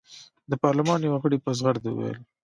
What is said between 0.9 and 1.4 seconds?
یوه غړي